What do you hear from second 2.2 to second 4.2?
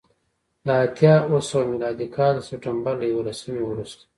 د سپټمبر له یوولسمې وروسته